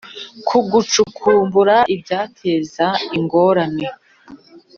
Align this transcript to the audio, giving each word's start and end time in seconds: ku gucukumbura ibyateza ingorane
ku 0.47 0.57
gucukumbura 0.71 1.77
ibyateza 1.93 2.85
ingorane 3.17 3.87